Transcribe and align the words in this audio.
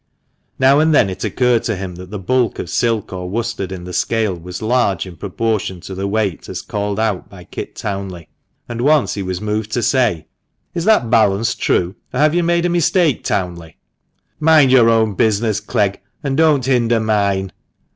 Now 0.57 0.79
and 0.79 0.95
then 0.95 1.11
it 1.11 1.23
occurred 1.23 1.61
to 1.65 1.75
him 1.75 1.93
that 1.97 2.09
the 2.09 2.17
bulk 2.17 2.57
of 2.57 2.71
silk 2.71 3.13
or 3.13 3.29
worsted 3.29 3.71
in 3.71 3.83
the 3.83 3.93
scale 3.93 4.33
was 4.35 4.59
large 4.59 5.05
in 5.05 5.15
proportion 5.15 5.79
to 5.81 5.93
the 5.93 6.07
weight, 6.07 6.49
as 6.49 6.63
called 6.63 6.99
out 6.99 7.29
by 7.29 7.43
Kit 7.43 7.75
Townley, 7.75 8.27
and 8.67 8.81
once 8.81 9.13
he 9.13 9.21
was 9.21 9.39
moved 9.41 9.71
to 9.73 9.83
say— 9.83 10.25
"Is 10.73 10.85
that 10.85 11.11
balance 11.11 11.53
true? 11.53 11.93
or 12.11 12.19
have 12.19 12.33
you 12.33 12.41
made 12.41 12.65
a 12.65 12.69
mistake, 12.69 13.23
Townley?"" 13.23 13.77
Mind 14.39 14.71
your 14.71 14.89
own 14.89 15.13
business, 15.13 15.59
Clegg, 15.59 16.01
and 16.23 16.35
don't 16.35 16.65
hinder 16.65 16.99
mine. 16.99 17.51